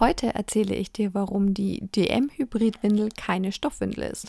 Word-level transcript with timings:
Heute 0.00 0.32
erzähle 0.32 0.76
ich 0.76 0.92
dir, 0.92 1.12
warum 1.12 1.54
die 1.54 1.80
DM-Hybridwindel 1.80 3.08
keine 3.16 3.50
Stoffwindel 3.50 4.04
ist. 4.04 4.28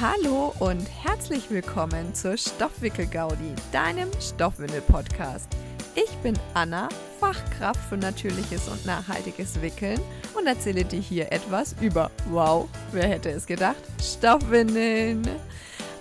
Hallo 0.00 0.52
und 0.58 0.84
herzlich 1.04 1.48
willkommen 1.50 2.12
zur 2.14 2.36
Stoffwickel-Gaudi, 2.36 3.54
deinem 3.70 4.08
Stoffwindel-Podcast. 4.20 5.48
Ich 5.94 6.10
bin 6.16 6.34
Anna, 6.54 6.88
Fachkraft 7.20 7.78
für 7.88 7.96
natürliches 7.96 8.66
und 8.66 8.84
nachhaltiges 8.84 9.62
Wickeln 9.62 10.00
und 10.36 10.48
erzähle 10.48 10.84
dir 10.84 11.00
hier 11.00 11.30
etwas 11.30 11.76
über, 11.80 12.10
wow, 12.28 12.68
wer 12.90 13.06
hätte 13.06 13.30
es 13.30 13.46
gedacht, 13.46 13.84
Stoffwindeln. 14.02 15.28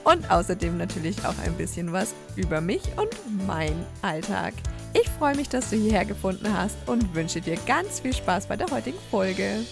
Und 0.04 0.32
außerdem 0.32 0.76
natürlich 0.76 1.24
auch 1.24 1.38
ein 1.46 1.54
bisschen 1.54 1.92
was 1.92 2.16
über 2.36 2.62
mich 2.62 2.82
und 2.98 3.12
mein 3.46 3.76
Alltag. 4.02 4.56
Ich 5.00 5.10
freue 5.10 5.36
mich, 5.36 5.48
dass 5.48 5.70
du 5.70 5.76
hierher 5.76 6.06
gefunden 6.06 6.52
hast 6.52 6.76
und 6.88 7.14
wünsche 7.14 7.40
dir 7.40 7.56
ganz 7.68 8.00
viel 8.00 8.14
Spaß 8.14 8.48
bei 8.48 8.56
der 8.56 8.68
heutigen 8.72 8.98
Folge. 9.12 9.64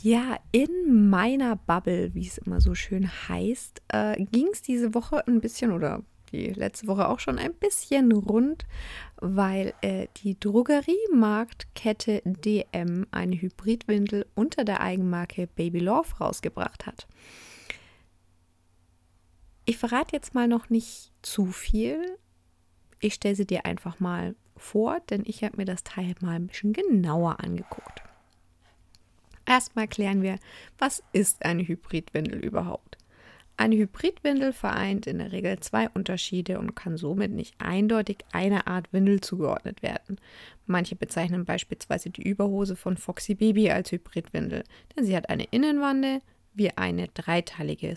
Ja, 0.00 0.38
in 0.50 1.10
meiner 1.10 1.56
Bubble, 1.56 2.14
wie 2.14 2.26
es 2.26 2.38
immer 2.38 2.62
so 2.62 2.74
schön 2.74 3.10
heißt, 3.28 3.82
äh, 3.88 4.24
ging 4.24 4.48
es 4.52 4.62
diese 4.62 4.94
Woche 4.94 5.26
ein 5.26 5.42
bisschen 5.42 5.72
oder 5.72 6.02
die 6.32 6.46
letzte 6.52 6.86
Woche 6.86 7.08
auch 7.08 7.18
schon 7.18 7.38
ein 7.38 7.52
bisschen 7.52 8.12
rund, 8.12 8.64
weil 9.16 9.74
äh, 9.82 10.06
die 10.18 10.40
Drogeriemarktkette 10.40 12.22
DM 12.24 13.06
eine 13.10 13.36
Hybridwindel 13.38 14.24
unter 14.34 14.64
der 14.64 14.80
Eigenmarke 14.80 15.48
Baby 15.48 15.80
Love 15.80 16.16
rausgebracht 16.18 16.86
hat. 16.86 17.08
Ich 19.66 19.76
verrate 19.76 20.16
jetzt 20.16 20.34
mal 20.34 20.48
noch 20.48 20.70
nicht 20.70 21.12
zu 21.20 21.46
viel. 21.46 22.16
Ich 23.00 23.14
stelle 23.14 23.34
sie 23.34 23.46
dir 23.46 23.64
einfach 23.64 23.98
mal 23.98 24.36
vor, 24.56 25.00
denn 25.08 25.22
ich 25.24 25.42
habe 25.42 25.56
mir 25.56 25.64
das 25.64 25.82
Teil 25.82 26.14
mal 26.20 26.36
ein 26.36 26.46
bisschen 26.48 26.74
genauer 26.74 27.40
angeguckt. 27.40 28.02
Erstmal 29.46 29.88
klären 29.88 30.22
wir, 30.22 30.38
was 30.78 31.02
ist 31.12 31.44
eine 31.44 31.66
Hybridwindel 31.66 32.44
überhaupt? 32.44 32.98
Eine 33.56 33.76
Hybridwindel 33.76 34.52
vereint 34.52 35.06
in 35.06 35.18
der 35.18 35.32
Regel 35.32 35.58
zwei 35.60 35.88
Unterschiede 35.90 36.58
und 36.58 36.76
kann 36.76 36.96
somit 36.96 37.32
nicht 37.32 37.54
eindeutig 37.58 38.18
einer 38.32 38.66
Art 38.68 38.92
Windel 38.92 39.20
zugeordnet 39.20 39.82
werden. 39.82 40.20
Manche 40.66 40.94
bezeichnen 40.94 41.44
beispielsweise 41.44 42.10
die 42.10 42.22
Überhose 42.22 42.76
von 42.76 42.96
Foxy 42.96 43.34
Baby 43.34 43.70
als 43.70 43.92
Hybridwindel, 43.92 44.64
denn 44.94 45.04
sie 45.04 45.16
hat 45.16 45.30
eine 45.30 45.44
Innenwande 45.44 46.20
wie 46.54 46.70
eine 46.76 47.08
dreiteilige, 47.08 47.94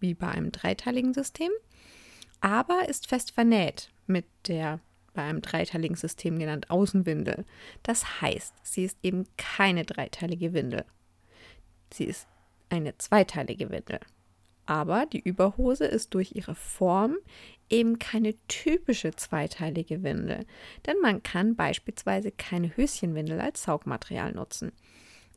wie 0.00 0.14
bei 0.14 0.28
einem 0.28 0.52
dreiteiligen 0.52 1.12
System, 1.12 1.50
aber 2.40 2.88
ist 2.88 3.08
fest 3.08 3.32
vernäht 3.32 3.93
mit 4.06 4.26
der 4.48 4.80
bei 5.14 5.22
einem 5.22 5.42
dreiteiligen 5.42 5.96
System 5.96 6.38
genannt 6.38 6.70
Außenwindel. 6.70 7.44
Das 7.82 8.20
heißt, 8.20 8.54
sie 8.62 8.84
ist 8.84 8.98
eben 9.02 9.24
keine 9.36 9.84
dreiteilige 9.84 10.52
Windel. 10.52 10.84
Sie 11.92 12.04
ist 12.04 12.26
eine 12.68 12.98
zweiteilige 12.98 13.70
Windel. 13.70 14.00
Aber 14.66 15.06
die 15.06 15.20
Überhose 15.20 15.84
ist 15.84 16.14
durch 16.14 16.32
ihre 16.34 16.54
Form 16.54 17.16
eben 17.70 17.98
keine 17.98 18.34
typische 18.48 19.12
zweiteilige 19.12 20.02
Windel, 20.02 20.46
denn 20.86 20.96
man 21.02 21.22
kann 21.22 21.54
beispielsweise 21.54 22.30
keine 22.30 22.76
Höschenwindel 22.76 23.40
als 23.40 23.62
Saugmaterial 23.62 24.32
nutzen. 24.32 24.72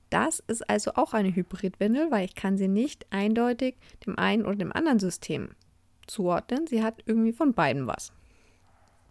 Das 0.09 0.39
ist 0.39 0.69
also 0.69 0.93
auch 0.95 1.13
eine 1.13 1.35
Hybridwindel, 1.35 2.09
weil 2.11 2.25
ich 2.25 2.35
kann 2.35 2.57
sie 2.57 2.69
nicht 2.69 3.05
eindeutig 3.11 3.75
dem 4.05 4.17
einen 4.17 4.45
oder 4.45 4.55
dem 4.55 4.71
anderen 4.71 4.99
System 4.99 5.49
zuordnen. 6.07 6.65
Sie 6.67 6.81
hat 6.81 7.03
irgendwie 7.05 7.33
von 7.33 7.53
beiden 7.53 7.87
was. 7.87 8.13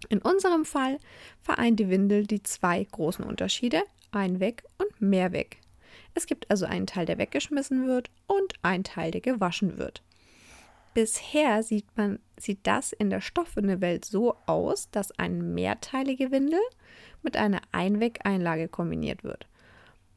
In 0.08 0.20
unserem 0.20 0.64
Fall 0.64 0.98
vereint 1.40 1.80
die 1.80 1.88
Windel 1.88 2.26
die 2.26 2.42
zwei 2.42 2.84
großen 2.84 3.24
Unterschiede, 3.24 3.82
Einweg 4.12 4.64
und 4.78 5.00
Mehrweg. 5.00 5.58
Es 6.14 6.26
gibt 6.26 6.50
also 6.50 6.66
einen 6.66 6.86
Teil, 6.86 7.06
der 7.06 7.18
weggeschmissen 7.18 7.86
wird 7.86 8.10
und 8.26 8.54
einen 8.62 8.84
Teil, 8.84 9.10
der 9.10 9.20
gewaschen 9.20 9.78
wird. 9.78 10.02
Bisher 10.94 11.62
sieht 11.62 11.84
man, 11.96 12.20
sieht 12.38 12.60
das 12.66 12.92
in 12.92 13.10
der 13.10 13.20
Stoffwindelwelt 13.20 14.06
so 14.06 14.34
aus, 14.46 14.90
dass 14.90 15.12
eine 15.18 15.42
mehrteilige 15.42 16.30
Windel 16.30 16.60
mit 17.22 17.36
einer 17.36 17.60
Einwegeinlage 17.72 18.68
kombiniert 18.68 19.22
wird. 19.22 19.46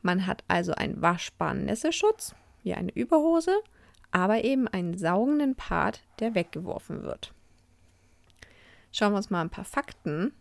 Man 0.01 0.25
hat 0.25 0.43
also 0.47 0.71
einen 0.73 1.01
waschbaren 1.01 1.65
Nässeschutz, 1.65 2.33
wie 2.63 2.73
eine 2.73 2.93
Überhose, 2.93 3.59
aber 4.11 4.43
eben 4.45 4.69
einen 4.69 4.97
saugenden 4.97 5.55
Part, 5.55 6.01
der 6.19 6.33
weggeworfen 6.33 7.03
wird. 7.03 7.33
Schauen 8.91 9.13
wir 9.13 9.17
uns 9.17 9.29
mal 9.29 9.41
ein 9.41 9.49
paar 9.49 9.65
Fakten 9.65 10.33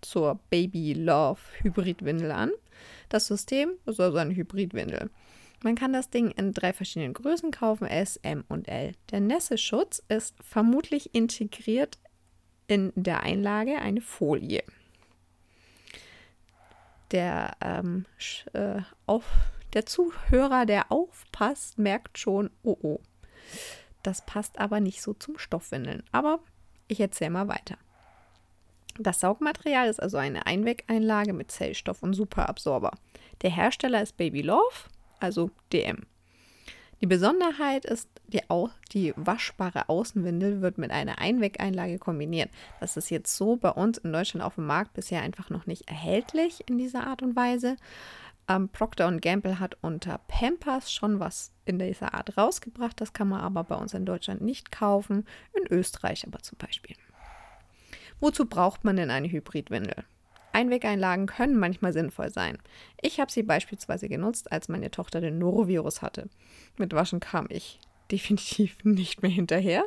zur 0.00 0.38
Baby 0.50 0.92
Love 0.92 1.40
Hybridwindel 1.62 2.30
an. 2.30 2.52
Das 3.08 3.26
System 3.26 3.70
ist 3.86 4.00
also 4.00 4.18
eine 4.18 4.34
Hybridwindel. 4.34 5.10
Man 5.62 5.74
kann 5.74 5.92
das 5.92 6.10
Ding 6.10 6.30
in 6.32 6.52
drei 6.52 6.72
verschiedenen 6.72 7.14
Größen 7.14 7.50
kaufen, 7.50 7.86
S, 7.86 8.16
M 8.18 8.44
und 8.48 8.68
L. 8.68 8.92
Der 9.10 9.20
Nässeschutz 9.20 10.02
ist 10.08 10.34
vermutlich 10.42 11.14
integriert 11.14 11.98
in 12.68 12.92
der 12.94 13.22
Einlage 13.22 13.78
eine 13.78 14.00
Folie. 14.00 14.62
Der, 17.12 17.56
ähm, 17.60 18.04
äh, 18.52 18.82
auf, 19.06 19.24
der 19.72 19.86
Zuhörer, 19.86 20.66
der 20.66 20.92
aufpasst, 20.92 21.78
merkt 21.78 22.18
schon, 22.18 22.50
oh 22.62 22.76
oh. 22.82 23.00
Das 24.02 24.24
passt 24.26 24.58
aber 24.58 24.80
nicht 24.80 25.02
so 25.02 25.14
zum 25.14 25.38
Stoffwindeln. 25.38 26.02
Aber 26.12 26.40
ich 26.88 27.00
erzähle 27.00 27.30
mal 27.30 27.48
weiter. 27.48 27.76
Das 28.98 29.20
Saugmaterial 29.20 29.88
ist 29.88 30.00
also 30.00 30.16
eine 30.16 30.46
Einwegeinlage 30.46 31.32
mit 31.32 31.50
Zellstoff 31.50 32.02
und 32.02 32.14
Superabsorber. 32.14 32.92
Der 33.42 33.50
Hersteller 33.50 34.02
ist 34.02 34.16
Baby 34.16 34.42
Love 34.42 34.88
also 35.20 35.50
DM. 35.72 36.06
Die 37.02 37.06
Besonderheit 37.06 37.84
ist, 37.84 38.08
die, 38.28 38.40
die, 38.92 39.12
waschbare 39.16 39.90
Außenwindel 39.90 40.62
wird 40.62 40.78
mit 40.78 40.90
einer 40.90 41.18
Einwegeinlage 41.18 41.98
kombiniert. 41.98 42.48
Das 42.80 42.96
ist 42.96 43.10
jetzt 43.10 43.36
so 43.36 43.56
bei 43.56 43.70
uns 43.70 43.98
in 43.98 44.12
Deutschland 44.12 44.44
auf 44.44 44.54
dem 44.54 44.66
Markt 44.66 44.94
bisher 44.94 45.20
einfach 45.20 45.50
noch 45.50 45.66
nicht 45.66 45.88
erhältlich 45.88 46.64
in 46.68 46.78
dieser 46.78 47.06
Art 47.06 47.20
und 47.22 47.36
Weise. 47.36 47.76
Ähm, 48.48 48.68
Procter 48.68 49.10
Gamble 49.18 49.58
hat 49.58 49.76
unter 49.80 50.18
Pampers 50.28 50.92
schon 50.92 51.18
was 51.18 51.52
in 51.64 51.78
dieser 51.78 52.14
Art 52.14 52.36
rausgebracht. 52.36 53.00
Das 53.00 53.12
kann 53.12 53.28
man 53.28 53.40
aber 53.40 53.64
bei 53.64 53.74
uns 53.74 53.94
in 53.94 54.06
Deutschland 54.06 54.40
nicht 54.40 54.70
kaufen. 54.70 55.26
In 55.52 55.66
Österreich 55.66 56.26
aber 56.26 56.38
zum 56.40 56.58
Beispiel. 56.58 56.96
Wozu 58.20 58.46
braucht 58.46 58.84
man 58.84 58.96
denn 58.96 59.10
eine 59.10 59.30
Hybridwindel? 59.30 60.04
Einwegeinlagen 60.52 61.26
können 61.26 61.58
manchmal 61.58 61.92
sinnvoll 61.92 62.30
sein. 62.30 62.56
Ich 63.02 63.20
habe 63.20 63.30
sie 63.30 63.42
beispielsweise 63.42 64.08
genutzt, 64.08 64.50
als 64.50 64.68
meine 64.68 64.90
Tochter 64.90 65.20
den 65.20 65.38
Norovirus 65.38 66.00
hatte. 66.00 66.30
Mit 66.78 66.94
Waschen 66.94 67.20
kam 67.20 67.46
ich 67.50 67.78
definitiv 68.10 68.84
nicht 68.84 69.22
mehr 69.22 69.30
hinterher, 69.30 69.84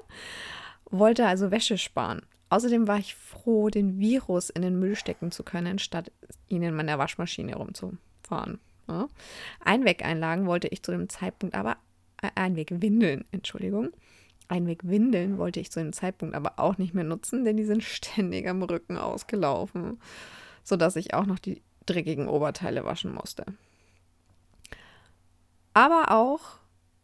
wollte 0.92 1.26
also 1.26 1.52
Wäsche 1.52 1.78
sparen. 1.78 2.22
Außerdem 2.50 2.88
war 2.88 2.98
ich 2.98 3.16
froh, 3.16 3.70
den 3.70 4.00
Virus 4.00 4.50
in 4.50 4.62
den 4.62 4.78
Müll 4.78 4.96
stecken 4.96 5.32
zu 5.32 5.44
können, 5.44 5.80
statt 5.80 6.12
ihn 6.48 6.64
in 6.64 6.76
meiner 6.76 6.98
Waschmaschine 6.98 7.58
rumzufahren. 8.30 8.60
Ja. 8.88 9.08
Einwegeinlagen 9.64 10.48
wollte 10.48 10.68
ich 10.68 10.82
zu 10.84 10.92
dem 10.92 11.10
Zeitpunkt 11.10 11.56
aber, 11.56 11.78
äh, 12.22 12.30
Einwegwindeln, 12.36 13.26
Entschuldigung, 13.32 13.90
Einwegwindeln 14.48 15.38
wollte 15.38 15.60
ich 15.60 15.72
zu 15.72 15.80
dem 15.80 15.94
Zeitpunkt 15.94 16.34
aber 16.34 16.54
auch 16.58 16.80
nicht 16.80 16.96
mehr 16.96 17.04
nutzen, 17.04 17.46
denn 17.46 17.58
die 17.58 17.66
sind 17.66 17.84
ständig 17.84 18.48
am 18.48 18.64
Rücken 18.64 18.98
ausgelaufen 18.98 20.00
sodass 20.70 20.96
ich 20.96 21.14
auch 21.14 21.26
noch 21.26 21.40
die 21.40 21.62
dreckigen 21.86 22.30
Oberteile 22.30 22.86
waschen 22.86 23.14
musste. 23.14 23.46
Aber 25.74 26.12
auch 26.12 26.60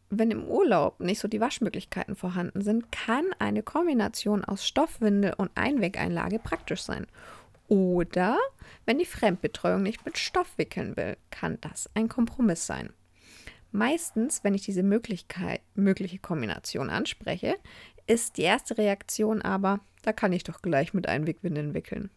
wenn 0.10 0.32
im 0.32 0.46
Urlaub 0.46 1.00
nicht 1.00 1.20
so 1.20 1.28
die 1.28 1.42
Waschmöglichkeiten 1.42 2.16
vorhanden 2.16 2.62
sind, 2.62 2.92
kann 2.92 3.26
eine 3.40 3.64
Kombination 3.64 4.46
aus 4.46 4.66
Stoffwindel 4.66 5.34
und 5.36 5.52
Einwegeinlage 5.56 6.40
praktisch 6.40 6.84
sein. 6.84 7.08
Oder 7.68 8.38
wenn 8.86 9.00
die 9.00 9.06
Fremdbetreuung 9.06 9.82
nicht 9.82 10.06
mit 10.06 10.18
Stoff 10.18 10.58
wickeln 10.58 10.96
will, 10.98 11.18
kann 11.32 11.58
das 11.62 11.90
ein 11.94 12.10
Kompromiss 12.10 12.68
sein. 12.68 12.94
Meistens, 13.72 14.44
wenn 14.44 14.54
ich 14.54 14.64
diese 14.64 14.84
Möglichkeit, 14.84 15.62
mögliche 15.74 16.20
Kombination 16.20 16.90
anspreche, 16.90 17.58
ist 18.08 18.38
die 18.38 18.44
erste 18.44 18.78
Reaktion 18.78 19.42
aber, 19.42 19.80
da 20.04 20.14
kann 20.14 20.32
ich 20.32 20.44
doch 20.44 20.62
gleich 20.62 20.94
mit 20.94 21.08
Einwegwindeln 21.08 21.74
wickeln. 21.74 22.10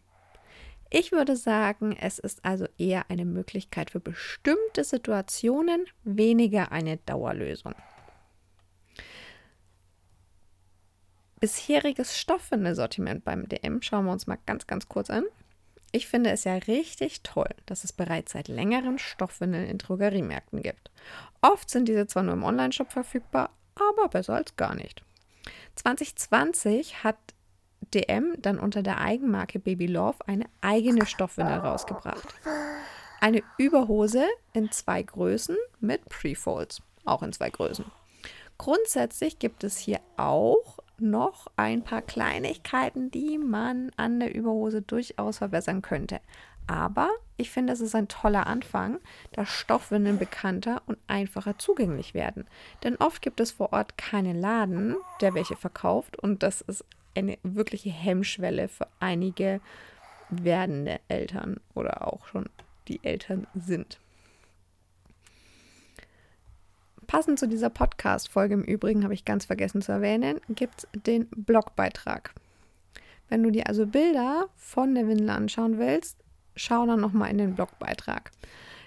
Ich 0.91 1.11
würde 1.11 1.35
sagen, 1.35 1.95
es 1.99 2.17
ist 2.17 2.43
also 2.43 2.65
eher 2.77 3.09
eine 3.09 3.25
Möglichkeit 3.25 3.91
für 3.91 3.99
bestimmte 3.99 4.83
Situationen, 4.83 5.85
weniger 6.03 6.71
eine 6.71 6.97
Dauerlösung. 6.97 7.75
Bisheriges 11.39 12.17
Stoffwindelsortiment 12.17 13.23
beim 13.23 13.47
DM 13.47 13.81
schauen 13.81 14.05
wir 14.05 14.11
uns 14.11 14.27
mal 14.27 14.39
ganz, 14.45 14.65
ganz 14.65 14.89
kurz 14.89 15.09
an. 15.09 15.25
Ich 15.91 16.07
finde 16.07 16.29
es 16.29 16.43
ja 16.43 16.53
richtig 16.53 17.23
toll, 17.23 17.49
dass 17.65 17.83
es 17.83 17.93
bereits 17.93 18.33
seit 18.33 18.47
längerem 18.47 18.97
Stoffwindeln 18.97 19.67
in 19.67 19.77
Drogeriemärkten 19.79 20.61
gibt. 20.61 20.91
Oft 21.41 21.69
sind 21.69 21.87
diese 21.87 22.05
zwar 22.07 22.23
nur 22.23 22.33
im 22.33 22.43
Onlineshop 22.43 22.91
verfügbar, 22.91 23.49
aber 23.75 24.09
besser 24.09 24.35
als 24.35 24.55
gar 24.55 24.75
nicht. 24.75 25.03
2020 25.75 27.03
hat 27.03 27.17
DM 27.93 28.35
dann 28.39 28.59
unter 28.59 28.83
der 28.83 28.99
Eigenmarke 28.99 29.59
Baby 29.59 29.87
Love 29.87 30.17
eine 30.27 30.45
eigene 30.61 31.05
Stoffwindel 31.05 31.59
rausgebracht. 31.59 32.35
Eine 33.21 33.41
Überhose 33.57 34.25
in 34.53 34.71
zwei 34.71 35.01
Größen 35.01 35.57
mit 35.79 36.07
Prefolds, 36.07 36.81
auch 37.05 37.23
in 37.23 37.33
zwei 37.33 37.49
Größen. 37.49 37.85
Grundsätzlich 38.57 39.39
gibt 39.39 39.63
es 39.63 39.77
hier 39.77 39.99
auch 40.17 40.78
noch 41.01 41.47
ein 41.55 41.83
paar 41.83 42.01
Kleinigkeiten, 42.01 43.11
die 43.11 43.37
man 43.37 43.91
an 43.97 44.19
der 44.19 44.33
Überhose 44.33 44.81
durchaus 44.81 45.39
verbessern 45.39 45.81
könnte. 45.81 46.19
Aber 46.67 47.09
ich 47.35 47.49
finde, 47.49 47.73
es 47.73 47.81
ist 47.81 47.95
ein 47.95 48.07
toller 48.07 48.45
Anfang, 48.45 48.99
da 49.31 49.45
Stoffwindeln 49.45 50.19
bekannter 50.19 50.83
und 50.85 50.99
einfacher 51.07 51.57
zugänglich 51.57 52.13
werden. 52.13 52.45
Denn 52.83 52.95
oft 52.97 53.23
gibt 53.23 53.39
es 53.39 53.51
vor 53.51 53.73
Ort 53.73 53.97
keinen 53.97 54.39
Laden, 54.39 54.95
der 55.19 55.33
welche 55.33 55.55
verkauft 55.55 56.17
und 56.19 56.43
das 56.43 56.61
ist 56.61 56.85
eine 57.15 57.39
wirkliche 57.41 57.89
Hemmschwelle 57.89 58.67
für 58.67 58.87
einige 58.99 59.61
werdende 60.29 60.99
Eltern 61.07 61.59
oder 61.73 62.07
auch 62.07 62.27
schon 62.27 62.45
die 62.87 63.03
Eltern 63.03 63.47
sind. 63.55 63.99
Passend 67.09 67.39
zu 67.39 67.47
dieser 67.47 67.71
Podcast-Folge 67.71 68.53
im 68.53 68.61
Übrigen, 68.63 69.03
habe 69.03 69.15
ich 69.15 69.25
ganz 69.25 69.45
vergessen 69.45 69.81
zu 69.81 69.91
erwähnen, 69.91 70.39
gibt 70.49 70.83
es 70.93 71.01
den 71.07 71.27
Blogbeitrag. 71.35 72.35
Wenn 73.29 73.41
du 73.41 73.49
dir 73.49 73.65
also 73.65 73.87
Bilder 73.87 74.47
von 74.55 74.93
der 74.93 75.07
Windel 75.07 75.31
anschauen 75.31 75.79
willst, 75.79 76.19
schau 76.55 76.85
dann 76.85 77.01
nochmal 77.01 77.31
in 77.31 77.39
den 77.39 77.55
Blogbeitrag. 77.55 78.29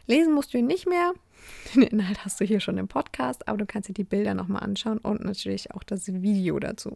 Lesen 0.06 0.34
musst 0.34 0.54
du 0.54 0.58
ihn 0.58 0.68
nicht 0.68 0.86
mehr. 0.86 1.14
Den 1.74 1.82
Inhalt 1.82 2.24
hast 2.24 2.40
du 2.40 2.44
hier 2.44 2.60
schon 2.60 2.78
im 2.78 2.86
Podcast, 2.86 3.48
aber 3.48 3.58
du 3.58 3.66
kannst 3.66 3.88
dir 3.88 3.94
die 3.94 4.04
Bilder 4.04 4.34
nochmal 4.34 4.62
anschauen 4.62 4.98
und 4.98 5.24
natürlich 5.24 5.72
auch 5.72 5.82
das 5.82 6.06
Video 6.06 6.60
dazu. 6.60 6.94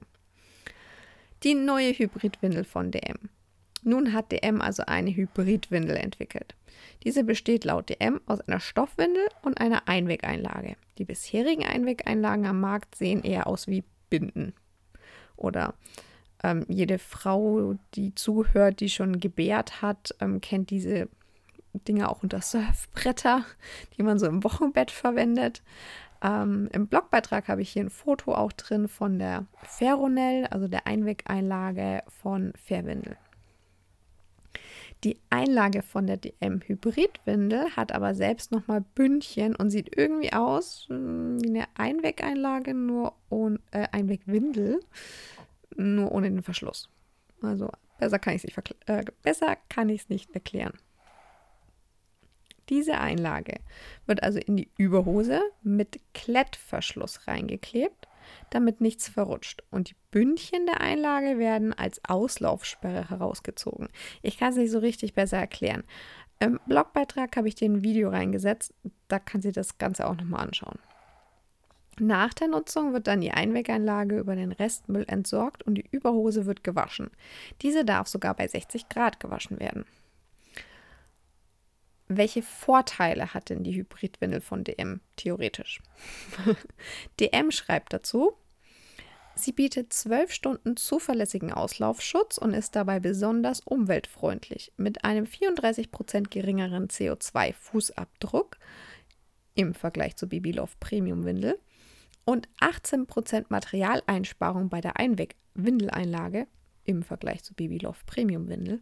Die 1.43 1.55
neue 1.55 1.93
Hybridwindel 1.93 2.63
von 2.63 2.93
DM. 2.93 3.19
Nun 3.83 4.13
hat 4.13 4.31
DM 4.31 4.61
also 4.61 4.85
eine 4.87 5.11
Hybridwindel 5.11 5.97
entwickelt. 5.97 6.55
Diese 7.05 7.25
besteht 7.25 7.65
laut 7.65 7.89
DM 7.89 8.21
aus 8.27 8.41
einer 8.41 8.61
Stoffwindel 8.61 9.29
und 9.43 9.61
einer 9.61 9.89
Einwegeinlage. 9.89 10.77
Die 10.99 11.05
bisherigen 11.05 11.65
Einwegeinlagen 11.65 12.47
am 12.47 12.61
Markt 12.61 12.95
sehen 12.95 13.23
eher 13.23 13.47
aus 13.47 13.67
wie 13.67 13.85
Binden 14.11 14.55
oder 15.37 15.75
ähm, 16.43 16.65
jede 16.69 16.99
Frau, 16.99 17.75
die 17.95 18.15
zuhört, 18.15 18.81
die 18.81 18.89
schon 18.89 19.21
gebärt 19.21 19.83
hat, 19.83 20.15
ähm, 20.21 20.41
kennt 20.41 20.71
diese 20.71 21.09
Dinge 21.73 22.09
auch 22.09 22.23
unter 22.23 22.41
Surfbretter, 22.41 23.45
die 23.97 24.03
man 24.03 24.19
so 24.19 24.27
im 24.27 24.45
Wochenbett 24.45 24.91
verwendet. 24.91 25.63
Ähm, 26.23 26.69
Im 26.73 26.87
Blogbeitrag 26.87 27.49
habe 27.49 27.63
ich 27.63 27.71
hier 27.71 27.85
ein 27.85 27.91
Foto 27.91 28.35
auch 28.35 28.53
drin 28.53 28.89
von 28.89 29.19
der 29.19 29.47
Ferronell, 29.63 30.47
also 30.47 30.69
der 30.69 30.87
Einwegeinlage 30.87 32.03
von 32.09 32.53
Fairwindel. 32.57 33.17
Die 35.05 35.21
Einlage 35.31 35.83
von 35.83 36.07
der 36.07 36.17
DM 36.17 36.61
Hybridwindel 36.61 37.77
hat 37.77 37.93
aber 37.93 38.15
selbst 38.15 38.51
nochmal 38.51 38.81
Bündchen 38.81 39.55
und 39.55 39.71
sieht 39.71 39.97
irgendwie 39.97 40.33
aus 40.33 40.87
hm, 40.89 41.43
wie 41.43 41.51
eine 41.51 41.69
Einwegeinlage, 41.75 42.75
nur 42.75 43.15
ohne 43.29 43.61
äh, 43.73 43.87
Einwegwindel 43.93 44.81
nur 45.77 46.13
ohne 46.13 46.31
den 46.31 46.43
Verschluss. 46.43 46.89
Also 47.43 47.71
besser 47.99 48.19
kann 48.19 48.35
ich 48.35 48.45
es 48.45 48.57
nicht, 48.57 48.77
äh, 48.87 49.05
besser 49.23 49.57
kann 49.69 49.89
ich 49.89 50.03
es 50.03 50.09
nicht 50.09 50.31
erklären. 50.33 50.75
Diese 52.69 52.99
Einlage 52.99 53.61
wird 54.07 54.23
also 54.23 54.41
in 54.41 54.57
die 54.57 54.71
Überhose 54.77 55.41
mit 55.63 56.01
Klettverschluss 56.15 57.29
reingeklebt, 57.29 58.09
damit 58.51 58.81
nichts 58.81 59.09
verrutscht. 59.09 59.63
Und 59.71 59.91
die 59.91 59.97
Bündchen 60.11 60.67
der 60.67 60.81
Einlage 60.81 61.39
werden 61.39 61.73
als 61.73 62.01
Auslaufsperre 62.09 63.11
herausgezogen. 63.11 63.89
Ich 64.23 64.39
kann 64.39 64.51
es 64.51 64.57
nicht 64.57 64.71
so 64.71 64.79
richtig 64.79 65.15
besser 65.15 65.39
erklären. 65.39 65.85
Im 66.39 66.61
Blogbeitrag 66.67 67.37
habe 67.37 67.49
ich 67.49 67.55
dir 67.55 67.69
ein 67.69 67.83
Video 67.83 68.11
reingesetzt, 68.11 68.75
da 69.09 69.19
kann 69.19 69.41
sie 69.41 69.53
das 69.53 69.79
Ganze 69.79 70.07
auch 70.07 70.17
nochmal 70.17 70.47
anschauen. 70.47 70.79
Nach 71.99 72.35
der 72.35 72.49
Nutzung 72.49 72.93
wird 72.93 73.07
dann 73.07 73.23
die 73.23 73.31
Einwegeinlage 73.31 74.19
über 74.19 74.37
den 74.37 74.53
Restmüll 74.53 75.05
entsorgt 75.09 75.63
und 75.63 75.77
die 75.77 75.87
Überhose 75.91 76.45
wird 76.45 76.63
gewaschen. 76.63 77.11
Diese 77.63 77.87
darf 77.87 78.07
sogar 78.07 78.35
bei 78.35 78.47
60 78.47 78.91
Grad 78.91 79.19
gewaschen 79.19 79.59
werden. 79.61 79.87
Welche 82.09 82.43
Vorteile 82.43 83.35
hat 83.35 83.49
denn 83.49 83.65
die 83.65 83.75
Hybridwindel 83.75 84.41
von 84.41 84.63
DM 84.63 85.01
theoretisch? 85.17 85.81
DM 87.21 87.51
schreibt 87.51 87.93
dazu, 87.93 88.35
sie 89.35 89.53
bietet 89.53 89.93
12 89.93 90.33
Stunden 90.33 90.77
zuverlässigen 90.77 91.53
Auslaufschutz 91.53 92.39
und 92.39 92.55
ist 92.55 92.77
dabei 92.77 93.01
besonders 93.01 93.61
umweltfreundlich 93.61 94.73
mit 94.77 95.05
einem 95.05 95.25
34% 95.25 96.29
geringeren 96.31 96.87
CO2-Fußabdruck 96.89 98.57
im 99.57 99.75
Vergleich 99.75 100.17
zur 100.17 100.29
Babylove 100.29 100.77
Premium 100.79 101.25
Windel 101.25 101.59
und 102.25 102.49
18% 102.61 103.47
Materialeinsparung 103.49 104.69
bei 104.69 104.81
der 104.81 104.97
Einweg-Windeleinlage 104.97 106.47
im 106.85 107.03
Vergleich 107.03 107.43
zu 107.43 107.55
Babylove 107.55 108.05
Premium 108.07 108.49
Windel, 108.49 108.81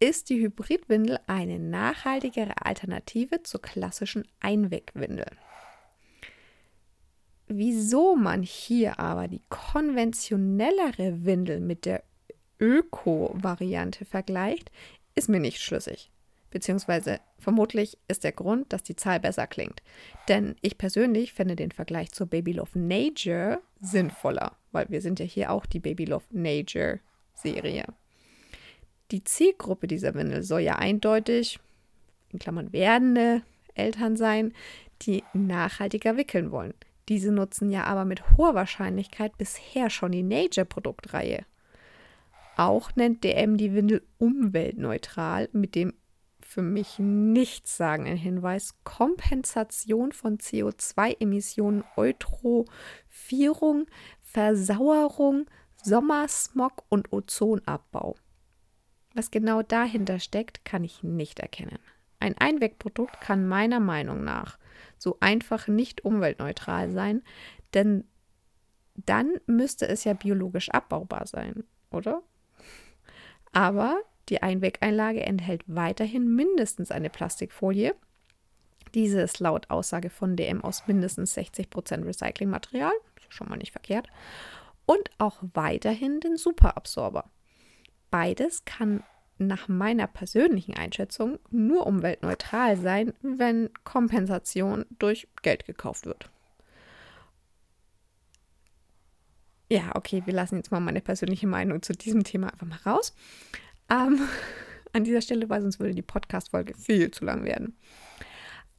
ist 0.00 0.30
die 0.30 0.40
Hybridwindel 0.40 1.18
eine 1.26 1.58
nachhaltigere 1.58 2.64
Alternative 2.64 3.42
zur 3.42 3.60
klassischen 3.60 4.26
Einwegwindel. 4.40 5.26
Wieso 7.48 8.14
man 8.14 8.42
hier 8.42 9.00
aber 9.00 9.26
die 9.26 9.42
konventionellere 9.48 11.24
Windel 11.24 11.60
mit 11.60 11.86
der 11.86 12.04
Öko-Variante 12.60 14.04
vergleicht, 14.04 14.70
ist 15.14 15.28
mir 15.28 15.40
nicht 15.40 15.60
schlüssig. 15.60 16.10
Beziehungsweise 16.50 17.20
vermutlich 17.38 17.98
ist 18.08 18.24
der 18.24 18.32
Grund, 18.32 18.72
dass 18.72 18.82
die 18.82 18.96
Zahl 18.96 19.20
besser 19.20 19.46
klingt. 19.46 19.82
Denn 20.28 20.56
ich 20.62 20.78
persönlich 20.78 21.32
fände 21.32 21.56
den 21.56 21.72
Vergleich 21.72 22.12
zur 22.12 22.26
Baby 22.26 22.52
Love 22.52 22.78
Nature 22.78 23.60
sinnvoller, 23.80 24.56
weil 24.72 24.88
wir 24.88 25.00
sind 25.00 25.18
ja 25.20 25.26
hier 25.26 25.50
auch 25.50 25.66
die 25.66 25.80
Baby 25.80 26.06
Love 26.06 26.24
Nature 26.30 27.00
Serie. 27.34 27.84
Die 29.10 29.24
Zielgruppe 29.24 29.86
dieser 29.86 30.14
Windel 30.14 30.42
soll 30.42 30.60
ja 30.60 30.76
eindeutig, 30.76 31.58
in 32.30 32.38
Klammern 32.38 32.72
werdende 32.72 33.42
Eltern 33.74 34.16
sein, 34.16 34.52
die 35.02 35.24
nachhaltiger 35.32 36.16
wickeln 36.16 36.50
wollen. 36.50 36.74
Diese 37.08 37.32
nutzen 37.32 37.70
ja 37.70 37.84
aber 37.84 38.04
mit 38.04 38.36
hoher 38.36 38.54
Wahrscheinlichkeit 38.54 39.38
bisher 39.38 39.88
schon 39.88 40.12
die 40.12 40.22
Nature-Produktreihe. 40.22 41.46
Auch 42.56 42.94
nennt 42.96 43.24
DM 43.24 43.56
die 43.56 43.72
Windel 43.72 44.02
umweltneutral 44.18 45.48
mit 45.52 45.74
dem 45.74 45.94
für 46.42 46.62
mich 46.62 46.98
nichtssagenden 46.98 48.16
Hinweis 48.16 48.74
Kompensation 48.82 50.12
von 50.12 50.38
CO2-Emissionen, 50.38 51.84
Eutrophierung, 51.96 53.86
Versauerung, 54.22 55.46
Sommersmog 55.82 56.84
und 56.88 57.12
Ozonabbau. 57.12 58.16
Was 59.18 59.32
genau 59.32 59.62
dahinter 59.62 60.20
steckt, 60.20 60.64
kann 60.64 60.84
ich 60.84 61.02
nicht 61.02 61.40
erkennen. 61.40 61.80
Ein 62.20 62.38
Einwegprodukt 62.38 63.20
kann 63.20 63.48
meiner 63.48 63.80
Meinung 63.80 64.22
nach 64.22 64.60
so 64.96 65.16
einfach 65.18 65.66
nicht 65.66 66.04
umweltneutral 66.04 66.92
sein, 66.92 67.24
denn 67.74 68.04
dann 68.94 69.40
müsste 69.46 69.88
es 69.88 70.04
ja 70.04 70.12
biologisch 70.12 70.70
abbaubar 70.70 71.26
sein, 71.26 71.64
oder? 71.90 72.22
Aber 73.50 74.00
die 74.28 74.40
Einwegeinlage 74.40 75.24
enthält 75.24 75.64
weiterhin 75.66 76.32
mindestens 76.32 76.92
eine 76.92 77.10
Plastikfolie. 77.10 77.96
Diese 78.94 79.20
ist 79.20 79.40
laut 79.40 79.68
Aussage 79.68 80.10
von 80.10 80.36
DM 80.36 80.62
aus 80.62 80.86
mindestens 80.86 81.36
60% 81.36 82.06
Recyclingmaterial, 82.06 82.92
schon 83.30 83.48
mal 83.48 83.56
nicht 83.56 83.72
verkehrt, 83.72 84.06
und 84.86 85.10
auch 85.18 85.42
weiterhin 85.54 86.20
den 86.20 86.36
Superabsorber. 86.36 87.28
Beides 88.10 88.64
kann 88.64 89.02
nach 89.38 89.68
meiner 89.68 90.06
persönlichen 90.06 90.74
Einschätzung 90.74 91.38
nur 91.50 91.86
umweltneutral 91.86 92.76
sein, 92.76 93.12
wenn 93.22 93.70
Kompensation 93.84 94.84
durch 94.98 95.28
Geld 95.42 95.64
gekauft 95.64 96.06
wird. 96.06 96.30
Ja, 99.70 99.94
okay, 99.94 100.22
wir 100.24 100.32
lassen 100.32 100.56
jetzt 100.56 100.72
mal 100.72 100.80
meine 100.80 101.00
persönliche 101.00 101.46
Meinung 101.46 101.82
zu 101.82 101.92
diesem 101.92 102.24
Thema 102.24 102.48
einfach 102.52 102.66
mal 102.66 102.80
raus. 102.90 103.14
Ähm, 103.90 104.20
an 104.92 105.04
dieser 105.04 105.20
Stelle, 105.20 105.48
weil 105.50 105.60
sonst 105.60 105.78
würde 105.78 105.94
die 105.94 106.02
Podcast-Folge 106.02 106.74
viel 106.74 107.10
zu 107.10 107.24
lang 107.24 107.44
werden. 107.44 107.76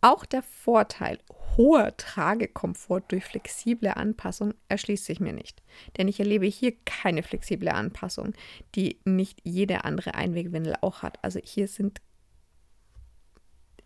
Auch 0.02 0.26
der 0.26 0.44
Vorteil 0.44 1.20
hoher 1.58 1.96
Tragekomfort 1.98 3.02
durch 3.10 3.26
flexible 3.26 3.90
Anpassung 3.90 4.54
erschließt 4.70 5.06
sich 5.06 5.20
mir 5.20 5.34
nicht. 5.34 5.62
Denn 5.98 6.08
ich 6.08 6.20
erlebe 6.20 6.46
hier 6.46 6.74
keine 6.86 7.22
flexible 7.22 7.70
Anpassung, 7.70 8.34
die 8.76 9.00
nicht 9.04 9.42
jede 9.44 9.84
andere 9.84 10.16
Einwegwindel 10.16 10.76
auch 10.82 11.02
hat. 11.02 11.22
Also 11.24 11.40
hier 11.44 11.68
sind 11.68 12.02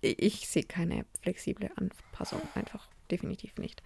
ich 0.01 0.49
sehe 0.49 0.63
keine 0.63 1.05
flexible 1.21 1.71
Anpassung 1.77 2.41
einfach 2.55 2.89
definitiv 3.09 3.57
nicht. 3.57 3.81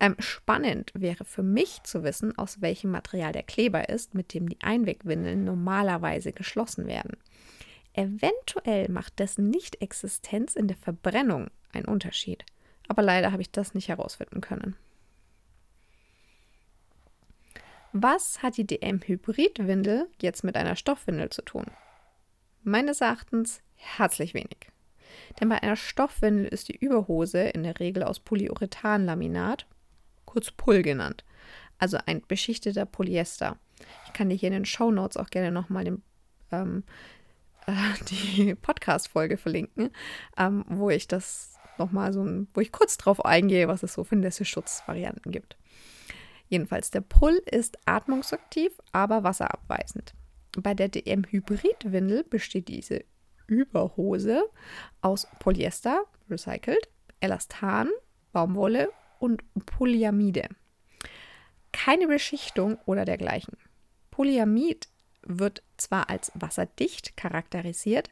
Ähm, 0.00 0.16
spannend 0.18 0.90
wäre 0.94 1.24
für 1.24 1.44
mich 1.44 1.82
zu 1.84 2.02
wissen, 2.02 2.36
aus 2.36 2.60
welchem 2.60 2.90
Material 2.90 3.32
der 3.32 3.44
Kleber 3.44 3.88
ist, 3.88 4.14
mit 4.14 4.34
dem 4.34 4.48
die 4.48 4.60
Einwegwindeln 4.62 5.44
normalerweise 5.44 6.32
geschlossen 6.32 6.86
werden. 6.86 7.16
Eventuell 7.92 8.88
macht 8.88 9.18
dessen 9.18 9.48
Nicht-Existenz 9.48 10.56
in 10.56 10.66
der 10.66 10.76
Verbrennung 10.76 11.50
einen 11.72 11.86
Unterschied. 11.86 12.44
Aber 12.88 13.02
leider 13.02 13.32
habe 13.32 13.42
ich 13.42 13.50
das 13.50 13.74
nicht 13.74 13.88
herausfinden 13.88 14.40
können. 14.40 14.76
Was 17.92 18.42
hat 18.42 18.56
die 18.56 18.66
DM-Hybrid-Windel 18.66 20.08
jetzt 20.20 20.44
mit 20.44 20.56
einer 20.56 20.76
Stoffwindel 20.76 21.30
zu 21.30 21.42
tun? 21.42 21.66
Meines 22.62 23.00
Erachtens 23.00 23.62
herzlich 23.74 24.34
wenig. 24.34 24.68
Denn 25.40 25.48
bei 25.48 25.60
einer 25.60 25.76
Stoffwindel 25.76 26.46
ist 26.46 26.68
die 26.68 26.76
Überhose 26.76 27.40
in 27.40 27.64
der 27.64 27.80
Regel 27.80 28.04
aus 28.04 28.20
Polyurethanlaminat, 28.20 29.66
kurz 30.24 30.52
Pull 30.52 30.82
genannt, 30.82 31.24
also 31.78 31.98
ein 32.06 32.22
beschichteter 32.26 32.86
Polyester. 32.86 33.58
Ich 34.06 34.12
kann 34.12 34.28
dir 34.28 34.36
hier 34.36 34.48
in 34.48 34.54
den 34.54 34.64
Show 34.66 34.90
Notes 34.90 35.16
auch 35.16 35.30
gerne 35.30 35.50
nochmal 35.50 35.98
ähm, 36.52 36.84
äh, 37.66 37.72
die 38.10 38.54
Podcast-Folge 38.54 39.36
verlinken, 39.36 39.90
ähm, 40.36 40.64
wo 40.68 40.90
ich 40.90 41.08
das 41.08 41.59
nochmal 41.80 42.12
so, 42.12 42.22
ein, 42.22 42.46
wo 42.54 42.60
ich 42.60 42.70
kurz 42.70 42.96
drauf 42.96 43.24
eingehe, 43.24 43.66
was 43.66 43.82
es 43.82 43.94
so 43.94 44.04
für 44.04 44.16
Nässe-Schutzvarianten 44.16 45.32
gibt. 45.32 45.56
Jedenfalls, 46.48 46.90
der 46.90 47.00
Pull 47.00 47.40
ist 47.46 47.78
atmungsaktiv, 47.86 48.72
aber 48.92 49.24
wasserabweisend. 49.24 50.14
Bei 50.58 50.74
der 50.74 50.88
DM-Hybrid-Windel 50.88 52.24
besteht 52.24 52.68
diese 52.68 53.04
Überhose 53.46 54.44
aus 55.00 55.26
Polyester, 55.38 56.04
recycelt, 56.28 56.88
Elastan, 57.20 57.88
Baumwolle 58.32 58.90
und 59.18 59.42
Polyamide. 59.66 60.48
Keine 61.72 62.08
Beschichtung 62.08 62.78
oder 62.86 63.04
dergleichen. 63.04 63.56
Polyamid 64.10 64.88
wird 65.22 65.62
zwar 65.76 66.10
als 66.10 66.32
wasserdicht 66.34 67.16
charakterisiert, 67.16 68.10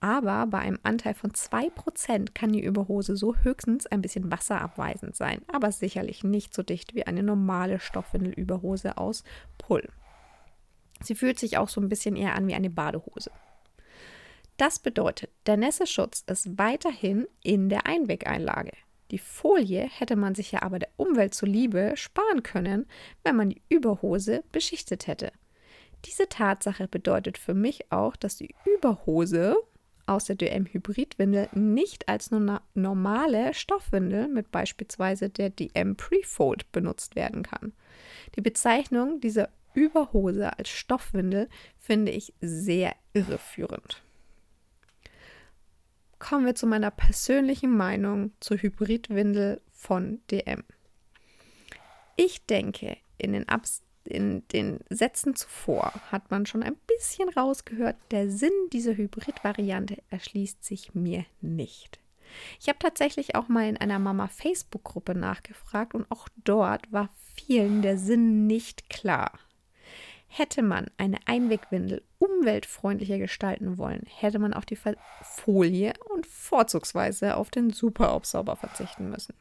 aber 0.00 0.46
bei 0.46 0.58
einem 0.58 0.78
Anteil 0.82 1.14
von 1.14 1.32
2% 1.32 2.34
kann 2.34 2.52
die 2.52 2.62
Überhose 2.62 3.16
so 3.16 3.34
höchstens 3.36 3.86
ein 3.86 4.02
bisschen 4.02 4.30
wasserabweisend 4.30 5.16
sein, 5.16 5.42
aber 5.48 5.72
sicherlich 5.72 6.24
nicht 6.24 6.54
so 6.54 6.62
dicht 6.62 6.94
wie 6.94 7.06
eine 7.06 7.22
normale 7.22 7.80
Stoffwindelüberhose 7.80 8.98
aus 8.98 9.24
Pull. 9.58 9.88
Sie 11.02 11.14
fühlt 11.14 11.38
sich 11.38 11.58
auch 11.58 11.68
so 11.68 11.80
ein 11.80 11.88
bisschen 11.88 12.16
eher 12.16 12.34
an 12.34 12.46
wie 12.48 12.54
eine 12.54 12.70
Badehose. 12.70 13.30
Das 14.56 14.78
bedeutet, 14.78 15.30
der 15.46 15.56
Nässeschutz 15.58 16.24
ist 16.26 16.58
weiterhin 16.58 17.26
in 17.42 17.68
der 17.68 17.86
Einwegeinlage. 17.86 18.72
Die 19.10 19.18
Folie 19.18 19.82
hätte 19.82 20.16
man 20.16 20.34
sich 20.34 20.52
ja 20.52 20.62
aber 20.62 20.78
der 20.78 20.88
Umwelt 20.96 21.34
zuliebe 21.34 21.92
sparen 21.96 22.42
können, 22.42 22.86
wenn 23.22 23.36
man 23.36 23.50
die 23.50 23.62
Überhose 23.68 24.42
beschichtet 24.52 25.06
hätte. 25.06 25.30
Diese 26.06 26.28
Tatsache 26.28 26.88
bedeutet 26.88 27.38
für 27.38 27.54
mich 27.54 27.92
auch, 27.92 28.16
dass 28.16 28.36
die 28.36 28.54
Überhose 28.64 29.56
aus 30.06 30.24
der 30.24 30.36
DM-Hybridwindel 30.36 31.48
nicht 31.52 32.08
als 32.08 32.30
normale 32.74 33.54
Stoffwindel 33.54 34.28
mit 34.28 34.50
beispielsweise 34.50 35.28
der 35.28 35.50
DM 35.50 35.96
Prefold 35.96 36.70
benutzt 36.72 37.16
werden 37.16 37.42
kann. 37.42 37.72
Die 38.36 38.40
Bezeichnung 38.40 39.20
dieser 39.20 39.48
Überhose 39.74 40.58
als 40.58 40.68
Stoffwindel 40.68 41.48
finde 41.78 42.12
ich 42.12 42.32
sehr 42.40 42.94
irreführend 43.12 44.02
kommen 46.18 46.46
wir 46.46 46.54
zu 46.54 46.66
meiner 46.66 46.90
persönlichen 46.90 47.76
Meinung 47.76 48.32
zur 48.40 48.58
Hybridwindel 48.58 49.60
von 49.72 50.20
DM. 50.30 50.64
Ich 52.16 52.46
denke, 52.46 52.96
in 53.18 53.32
den, 53.32 53.48
Abs 53.48 53.82
in 54.06 54.46
den 54.48 54.80
Sätzen 54.88 55.34
zuvor 55.34 55.92
hat 56.10 56.30
man 56.30 56.46
schon 56.46 56.62
ein 56.62 56.76
bisschen 56.86 57.28
rausgehört, 57.28 57.96
der 58.10 58.30
Sinn 58.30 58.52
dieser 58.72 58.96
Hybrid-Variante 58.96 60.02
erschließt 60.10 60.64
sich 60.64 60.94
mir 60.94 61.24
nicht. 61.40 61.98
Ich 62.60 62.68
habe 62.68 62.78
tatsächlich 62.78 63.34
auch 63.34 63.48
mal 63.48 63.68
in 63.68 63.76
einer 63.76 63.98
Mama-Facebook-Gruppe 63.98 65.14
nachgefragt 65.14 65.94
und 65.94 66.10
auch 66.10 66.28
dort 66.44 66.90
war 66.92 67.08
vielen 67.34 67.82
der 67.82 67.98
Sinn 67.98 68.46
nicht 68.46 68.90
klar. 68.90 69.38
Hätte 70.28 70.62
man 70.62 70.86
eine 70.96 71.18
Einwegwindel 71.26 72.02
umweltfreundlicher 72.18 73.18
gestalten 73.18 73.78
wollen, 73.78 74.02
hätte 74.06 74.38
man 74.38 74.54
auf 74.54 74.66
die 74.66 74.78
Folie 75.22 75.94
und 76.10 76.26
vorzugsweise 76.26 77.36
auf 77.36 77.50
den 77.50 77.70
Superaufsauber 77.70 78.56
verzichten 78.56 79.08
müssen. 79.08 79.34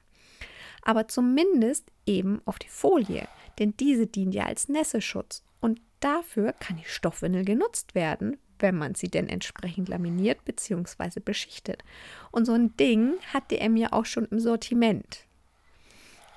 Aber 0.86 1.10
zumindest 1.10 1.92
eben 2.06 2.42
auf 2.46 2.58
die 2.60 2.70
Folie, 2.70 3.28
denn 3.60 3.76
diese 3.76 4.08
dient 4.08 4.34
ja 4.34 4.46
als 4.46 4.70
Nässeschutz 4.70 5.44
und 5.60 5.82
dafür 6.00 6.54
kann 6.54 6.78
die 6.78 6.86
Stoffwindel 6.86 7.44
genutzt 7.44 7.96
werden, 7.96 8.38
wenn 8.60 8.78
man 8.78 8.96
sie 8.96 9.10
denn 9.10 9.28
entsprechend 9.28 9.90
laminiert 9.90 10.46
bzw. 10.46 11.20
beschichtet. 11.20 11.84
Und 12.32 12.46
so 12.46 12.54
ein 12.54 12.78
Ding 12.78 13.16
hat 13.34 13.52
DM 13.52 13.76
ja 13.76 13.92
auch 13.92 14.06
schon 14.06 14.26
im 14.26 14.40
Sortiment. 14.40 15.26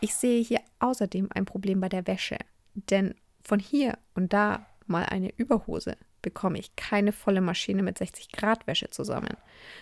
Ich 0.01 0.15
sehe 0.15 0.43
hier 0.43 0.61
außerdem 0.79 1.29
ein 1.33 1.45
Problem 1.45 1.81
bei 1.81 1.89
der 1.89 2.07
Wäsche, 2.07 2.39
denn 2.75 3.15
von 3.43 3.61
hier 3.61 3.99
und 4.15 4.33
da 4.33 4.67
mal 4.87 5.05
eine 5.05 5.33
Überhose 5.37 5.97
bekomme 6.23 6.59
ich 6.59 6.75
keine 6.77 7.13
volle 7.13 7.41
Maschine 7.41 7.83
mit 7.83 7.99
60 7.99 8.33
Grad 8.33 8.67
Wäsche 8.67 8.91
zusammen. 8.91 9.37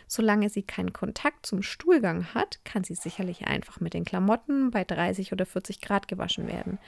Solange 0.06 0.48
sie 0.48 0.62
keinen 0.62 0.92
Kontakt 0.92 1.46
zum 1.46 1.62
Stuhlgang 1.62 2.34
hat, 2.34 2.60
kann 2.64 2.84
sie 2.84 2.94
sicherlich 2.94 3.46
einfach 3.46 3.80
mit 3.80 3.94
den 3.94 4.04
Klamotten 4.04 4.70
bei 4.70 4.84
30 4.84 5.32
oder 5.32 5.46
40 5.46 5.80
Grad 5.80 6.08
gewaschen 6.08 6.46
werden. 6.46 6.78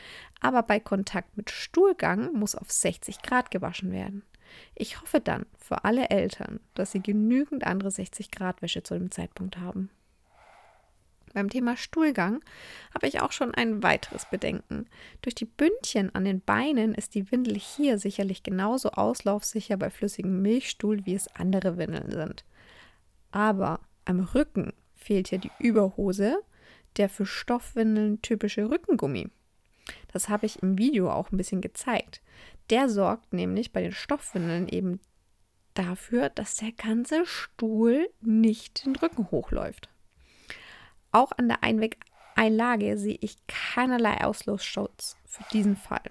Aber 0.41 0.63
bei 0.63 0.81
Kontakt 0.81 1.37
mit 1.37 1.51
Stuhlgang 1.51 2.33
muss 2.33 2.55
auf 2.55 2.71
60 2.71 3.23
Grad 3.23 3.51
gewaschen 3.51 3.93
werden. 3.93 4.23
Ich 4.75 5.01
hoffe 5.01 5.21
dann 5.21 5.47
für 5.59 5.85
alle 5.85 6.11
Eltern, 6.11 6.61
dass 6.75 6.93
sie 6.93 7.01
genügend 7.01 7.65
andere 7.65 7.91
60 7.91 8.31
Grad 8.31 8.63
Wäsche 8.63 8.83
zu 8.83 8.95
dem 8.95 9.11
Zeitpunkt 9.11 9.59
haben. 9.59 9.91
Beim 11.35 11.51
Thema 11.51 11.77
Stuhlgang 11.77 12.43
habe 12.95 13.07
ich 13.07 13.21
auch 13.21 13.33
schon 13.33 13.55
ein 13.55 13.83
weiteres 13.83 14.27
Bedenken. 14.31 14.87
Durch 15.23 15.35
die 15.35 15.45
Bündchen 15.45 16.15
an 16.15 16.25
den 16.25 16.41
Beinen 16.41 16.95
ist 16.95 17.15
die 17.15 17.31
Windel 17.31 17.57
hier 17.57 17.99
sicherlich 17.99 18.43
genauso 18.43 18.91
auslaufsicher 18.91 19.77
bei 19.77 19.91
flüssigem 19.91 20.43
Milchstuhl, 20.43 21.05
wie 21.07 21.15
es 21.15 21.29
andere 21.35 21.77
Windeln 21.77 22.11
sind. 22.11 22.45
Aber 23.31 23.81
am 24.05 24.21
Rücken 24.21 24.73
fehlt 24.95 25.29
hier 25.29 25.39
die 25.39 25.51
Überhose, 25.59 26.39
der 26.97 27.09
für 27.09 27.27
Stoffwindeln 27.27 28.23
typische 28.23 28.71
Rückengummi. 28.71 29.29
Das 30.13 30.29
habe 30.29 30.47
ich 30.47 30.63
im 30.63 30.79
Video 30.79 31.11
auch 31.11 31.31
ein 31.31 31.37
bisschen 31.37 31.61
gezeigt. 31.61 32.23
Der 32.71 32.89
sorgt 32.89 33.33
nämlich 33.33 33.73
bei 33.73 33.83
den 33.83 33.93
Stoffwindeln 33.93 34.69
eben 34.69 35.01
dafür, 35.75 36.29
dass 36.31 36.57
der 36.57 36.73
ganze 36.73 37.25
Stuhl 37.25 38.09
nicht 38.21 38.85
den 38.85 38.97
Rücken 38.97 39.31
hochläuft. 39.31 39.89
Auch 41.13 41.33
an 41.37 41.49
der 41.49 41.63
Einwegeinlage 41.63 42.99
sehe 42.99 43.19
ich 43.21 43.37
keinerlei 43.47 44.25
Auslösschutz 44.25 45.17
für 45.25 45.45
diesen 45.53 45.77
Fall. 45.77 46.03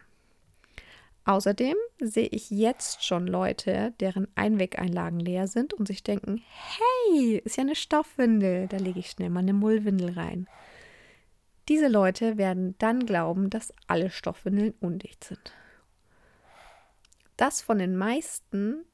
Außerdem 1.25 1.75
sehe 2.00 2.27
ich 2.27 2.50
jetzt 2.50 3.04
schon 3.04 3.27
Leute, 3.27 3.94
deren 4.00 4.30
Einwegeinlagen 4.36 5.20
leer 5.20 5.48
sind 5.48 5.74
und 5.74 5.86
sich 5.86 6.01
denken, 6.01 6.42
hey, 6.48 7.42
ist 7.44 7.58
ja 7.58 7.63
eine 7.63 7.75
Stoffwindel, 7.75 8.68
da 8.68 8.77
lege 8.77 9.00
ich 9.00 9.10
schnell 9.10 9.30
mal 9.30 9.42
eine 9.42 9.54
Mullwindel 9.54 10.12
rein. 10.12 10.48
Diese 11.68 11.89
Leute 11.89 12.38
werden 12.38 12.75
dann 12.77 13.06
glauben, 13.06 13.50
dass 13.50 13.74
alle 13.88 14.10
Stoffwindeln 14.10 14.74
undicht 14.80 15.25
sind. 15.25 15.54
Das 17.36 17.62
von 17.62 17.80
den 17.80 17.98
meisten 17.98 18.86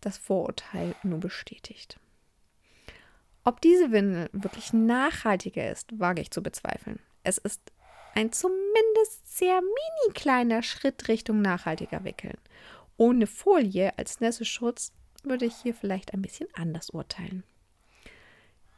das 0.00 0.18
Vorurteil 0.18 0.94
nur 1.02 1.20
bestätigt. 1.20 1.99
Ob 3.44 3.60
diese 3.60 3.90
Windel 3.90 4.28
wirklich 4.32 4.72
nachhaltiger 4.72 5.70
ist, 5.70 5.98
wage 5.98 6.22
ich 6.22 6.30
zu 6.30 6.42
bezweifeln. 6.42 6.98
Es 7.22 7.38
ist 7.38 7.72
ein 8.14 8.32
zumindest 8.32 9.38
sehr 9.38 9.60
mini 9.60 10.14
kleiner 10.14 10.62
Schritt 10.62 11.08
Richtung 11.08 11.40
nachhaltiger 11.40 12.04
Wickeln. 12.04 12.36
Ohne 12.96 13.26
Folie 13.26 13.96
als 13.96 14.20
Nässeschutz 14.20 14.92
würde 15.22 15.46
ich 15.46 15.56
hier 15.56 15.74
vielleicht 15.74 16.12
ein 16.12 16.22
bisschen 16.22 16.48
anders 16.54 16.90
urteilen. 16.90 17.44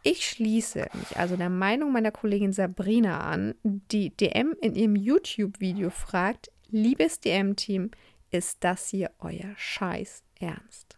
Ich 0.04 0.28
schließe 0.28 0.88
mich 0.94 1.16
also 1.16 1.36
der 1.36 1.50
Meinung 1.50 1.92
meiner 1.92 2.10
Kollegin 2.10 2.52
Sabrina 2.52 3.20
an, 3.20 3.54
die 3.62 4.10
DM 4.10 4.54
in 4.60 4.74
ihrem 4.74 4.96
YouTube-Video 4.96 5.90
fragt, 5.90 6.50
liebes 6.70 7.20
DM-Team, 7.20 7.92
ist 8.30 8.64
das 8.64 8.88
hier 8.88 9.12
euer 9.20 9.54
Scheiß 9.56 10.24
Ernst? 10.40 10.96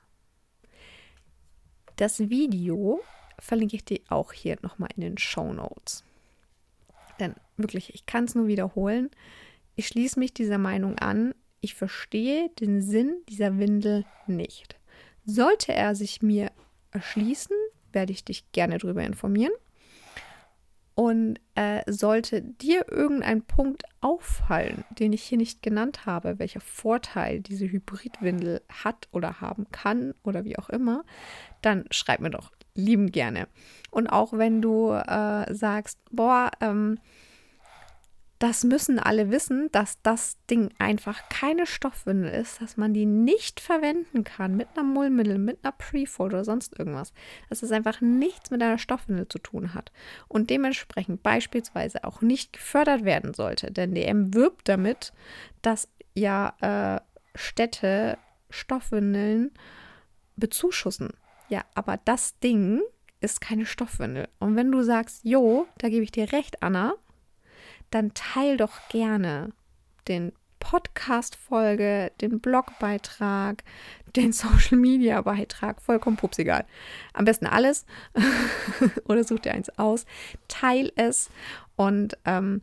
Das 1.97 2.19
Video 2.31 3.03
verlinke 3.45 3.77
ich 3.77 3.85
dir 3.85 4.01
auch 4.09 4.33
hier 4.33 4.57
nochmal 4.63 4.89
in 4.97 5.03
den 5.03 5.19
Show 5.19 5.53
Notes. 5.53 6.03
Denn 7.21 7.35
wirklich, 7.57 7.95
ich 7.95 8.07
kann 8.07 8.25
es 8.25 8.35
nur 8.35 8.47
wiederholen. 8.47 9.11
Ich 9.77 9.87
schließe 9.89 10.19
mich 10.19 10.33
dieser 10.33 10.59
Meinung 10.59 10.99
an. 10.99 11.35
Ich 11.61 11.75
verstehe 11.75 12.49
den 12.61 12.81
Sinn 12.81 13.17
dieser 13.29 13.59
Windel 13.59 14.05
nicht. 14.27 14.77
Sollte 15.27 15.75
er 15.75 15.95
sich 15.95 16.23
mir 16.23 16.51
erschließen, 16.91 17.57
werde 17.93 18.13
ich 18.13 18.25
dich 18.25 18.51
gerne 18.53 18.79
darüber 18.79 19.05
informieren. 19.05 19.53
Und 20.95 21.41
äh, 21.57 21.83
sollte 21.91 22.41
dir 22.41 22.87
irgendein 22.89 23.43
Punkt 23.43 23.83
auffallen, 24.01 24.85
den 24.91 25.13
ich 25.13 25.25
hier 25.25 25.39
nicht 25.39 25.61
genannt 25.61 26.07
habe, 26.07 26.39
welcher 26.39 26.61
Vorteil 26.61 27.41
diese 27.41 27.67
Hybridwindel 27.67 28.63
hat 28.69 29.09
oder 29.11 29.41
haben 29.41 29.67
kann 29.73 30.15
oder 30.23 30.45
wie 30.45 30.57
auch 30.57 30.71
immer, 30.71 31.05
dann 31.63 31.85
schreib 31.91 32.21
mir 32.21 32.31
doch 32.31 32.53
lieben 32.75 33.11
gerne. 33.11 33.49
Und 33.91 34.09
auch 34.09 34.33
wenn 34.33 34.61
du 34.61 34.91
äh, 34.91 35.55
sagst, 35.55 35.99
boah, 36.11 36.51
ähm, 36.61 36.99
das 38.41 38.65
müssen 38.65 38.99
alle 38.99 39.31
wissen, 39.31 39.71
dass 39.73 40.03
das 40.03 40.37
Ding 40.51 40.71
einfach 40.79 41.29
keine 41.31 41.67
Stoffwindel 41.67 42.31
ist, 42.31 42.61
dass 42.61 42.77
man 42.77 42.93
die 42.93 43.07
nicht 43.07 43.61
verwenden 43.61 44.25
kann 44.25 44.57
mit 44.57 44.69
einer 44.75 44.83
Mullmittel, 44.83 45.39
mit 45.39 45.61
einer 45.63 45.73
Prefold 45.73 46.35
oder 46.35 46.45
sonst 46.45 46.79
irgendwas. 46.79 47.13
Dass 47.49 47.63
es 47.63 47.73
einfach 47.73 48.01
nichts 48.01 48.51
mit 48.51 48.63
einer 48.63 48.77
Stoffwindel 48.77 49.29
zu 49.29 49.39
tun 49.39 49.73
hat 49.73 49.93
und 50.29 50.51
dementsprechend 50.51 51.23
beispielsweise 51.23 52.05
auch 52.05 52.21
nicht 52.21 52.53
gefördert 52.53 53.05
werden 53.05 53.33
sollte. 53.35 53.71
Denn 53.71 53.95
DM 53.95 54.35
wirbt 54.35 54.69
damit, 54.69 55.13
dass 55.63 55.89
ja 56.15 56.55
äh, 56.61 57.01
Städte 57.37 58.19
Stoffwindeln 58.51 59.53
bezuschussen. 60.37 61.15
Ja, 61.49 61.65
aber 61.75 61.99
das 62.05 62.39
Ding 62.39 62.81
ist 63.21 63.41
keine 63.41 63.67
Stoffwindel. 63.67 64.29
Und 64.39 64.57
wenn 64.57 64.71
du 64.71 64.83
sagst, 64.83 65.25
jo, 65.25 65.67
da 65.79 65.89
gebe 65.89 66.05
ich 66.05 66.13
dir 66.13 66.33
recht, 66.33 66.63
Anna, 66.63 66.95
dann 67.91 68.13
teil 68.15 68.57
doch 68.57 68.89
gerne 68.89 69.53
den 70.09 70.33
Podcast-Folge, 70.61 72.13
den 72.21 72.41
Blogbeitrag, 72.41 73.63
den 74.17 74.33
Social-Media-Beitrag, 74.33 75.83
vollkommen 75.83 76.17
pupsegal. 76.17 76.65
Am 77.13 77.25
besten 77.25 77.47
alles 77.47 77.85
oder 79.07 79.25
such 79.25 79.41
dir 79.41 79.53
eins 79.53 79.71
aus, 79.79 80.07
teil 80.49 80.91
es 80.97 81.31
und 81.77 82.17
ähm, 82.25 82.63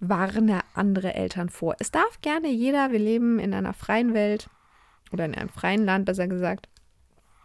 warne 0.00 0.60
andere 0.74 1.14
Eltern 1.14 1.48
vor. 1.48 1.76
Es 1.78 1.90
darf 1.90 2.20
gerne 2.20 2.48
jeder, 2.48 2.92
wir 2.92 2.98
leben 2.98 3.38
in 3.38 3.54
einer 3.54 3.72
freien 3.72 4.14
Welt 4.14 4.48
oder 5.12 5.24
in 5.24 5.34
einem 5.34 5.48
freien 5.48 5.84
Land, 5.84 6.06
besser 6.06 6.28
gesagt, 6.28 6.68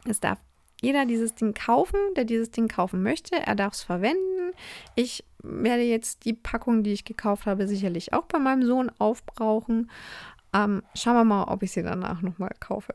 es 0.07 0.19
darf 0.19 0.39
jeder 0.85 1.05
dieses 1.05 1.33
Ding 1.33 1.55
kaufen, 1.55 1.99
der 2.15 2.25
dieses 2.25 2.51
Ding 2.51 2.67
kaufen 2.67 3.01
möchte. 3.01 3.35
Er 3.35 3.55
darf 3.55 3.73
es 3.73 3.81
verwenden. 3.81 4.53
Ich 4.93 5.25
werde 5.41 5.81
jetzt 5.81 6.25
die 6.25 6.33
Packung, 6.33 6.83
die 6.83 6.93
ich 6.93 7.05
gekauft 7.05 7.47
habe, 7.47 7.67
sicherlich 7.67 8.13
auch 8.13 8.25
bei 8.25 8.37
meinem 8.37 8.63
Sohn 8.63 8.91
aufbrauchen. 8.99 9.89
Ähm, 10.53 10.83
schauen 10.93 11.15
wir 11.15 11.25
mal, 11.25 11.45
ob 11.45 11.63
ich 11.63 11.71
sie 11.71 11.81
danach 11.81 12.21
nochmal 12.21 12.51
kaufe. 12.59 12.93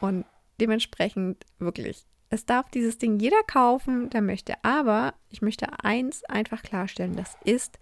Und 0.00 0.24
dementsprechend 0.60 1.46
wirklich, 1.60 2.04
es 2.28 2.44
darf 2.44 2.68
dieses 2.70 2.98
Ding 2.98 3.20
jeder 3.20 3.42
kaufen, 3.46 4.10
der 4.10 4.20
möchte. 4.20 4.54
Aber 4.64 5.14
ich 5.30 5.42
möchte 5.42 5.68
eins 5.84 6.24
einfach 6.24 6.62
klarstellen: 6.62 7.14
Das 7.14 7.36
ist 7.44 7.78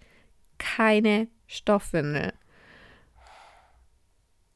keine 0.59 1.27
Stoffwindel. 1.47 2.31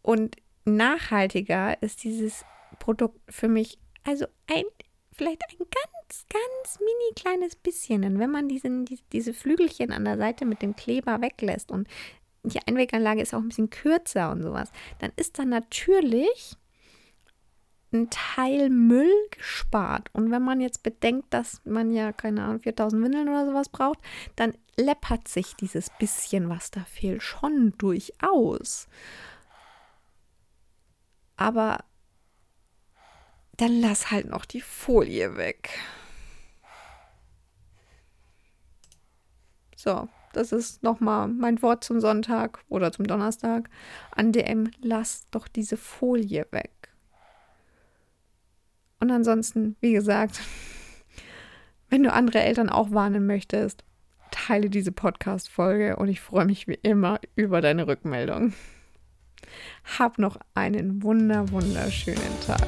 Und 0.03 0.35
nachhaltiger 0.65 1.81
ist 1.81 2.03
dieses 2.03 2.45
Produkt 2.77 3.19
für 3.29 3.47
mich 3.47 3.79
also 4.03 4.25
ein 4.47 4.63
vielleicht 5.19 5.43
ein 5.49 5.57
ganz, 5.59 6.25
ganz 6.29 6.79
mini 6.79 7.13
kleines 7.15 7.55
bisschen. 7.55 8.01
Denn 8.01 8.19
wenn 8.19 8.31
man 8.31 8.47
diesen, 8.47 8.85
die, 8.85 8.99
diese 9.11 9.33
Flügelchen 9.33 9.91
an 9.91 10.05
der 10.05 10.17
Seite 10.17 10.45
mit 10.45 10.61
dem 10.61 10.75
Kleber 10.75 11.21
weglässt 11.21 11.71
und 11.71 11.87
die 12.43 12.59
Einweganlage 12.65 13.21
ist 13.21 13.33
auch 13.33 13.39
ein 13.39 13.49
bisschen 13.49 13.69
kürzer 13.69 14.31
und 14.31 14.41
sowas, 14.41 14.71
dann 14.99 15.11
ist 15.17 15.37
da 15.37 15.45
natürlich 15.45 16.55
ein 17.91 18.09
Teil 18.09 18.69
Müll 18.69 19.11
gespart. 19.31 20.09
Und 20.13 20.31
wenn 20.31 20.43
man 20.43 20.61
jetzt 20.61 20.83
bedenkt, 20.83 21.33
dass 21.33 21.61
man 21.65 21.91
ja, 21.91 22.13
keine 22.13 22.43
Ahnung, 22.43 22.61
4000 22.61 23.03
Windeln 23.03 23.27
oder 23.27 23.45
sowas 23.45 23.67
braucht, 23.67 23.99
dann 24.37 24.53
läppert 24.77 25.27
sich 25.27 25.55
dieses 25.55 25.89
bisschen, 25.99 26.49
was 26.49 26.71
da 26.71 26.81
fehlt, 26.85 27.23
schon 27.23 27.73
durchaus. 27.77 28.87
Aber 31.35 31.83
dann 33.59 33.81
lass 33.81 34.09
halt 34.09 34.29
noch 34.29 34.45
die 34.45 34.61
Folie 34.61 35.35
weg. 35.35 35.69
So, 39.75 40.07
das 40.33 40.51
ist 40.51 40.81
nochmal 40.81 41.27
mein 41.27 41.61
Wort 41.61 41.83
zum 41.83 41.99
Sonntag 41.99 42.59
oder 42.69 42.91
zum 42.91 43.05
Donnerstag. 43.05 43.69
An 44.11 44.31
DM, 44.31 44.71
lass 44.81 45.27
doch 45.31 45.47
diese 45.47 45.75
Folie 45.75 46.45
weg. 46.51 46.71
Und 49.01 49.11
ansonsten, 49.11 49.75
wie 49.81 49.93
gesagt, 49.93 50.39
wenn 51.89 52.03
du 52.03 52.13
andere 52.13 52.39
Eltern 52.39 52.69
auch 52.69 52.91
warnen 52.91 53.25
möchtest, 53.25 53.83
teile 54.31 54.69
diese 54.69 54.91
Podcast-Folge 54.91 55.97
und 55.97 56.07
ich 56.07 56.21
freue 56.21 56.45
mich 56.45 56.67
wie 56.67 56.79
immer 56.81 57.19
über 57.35 57.59
deine 57.59 57.87
Rückmeldung. 57.87 58.53
Hab 59.97 60.17
noch 60.17 60.37
einen 60.53 61.03
wunder, 61.03 61.49
wunderschönen 61.51 62.39
Tag 62.45 62.67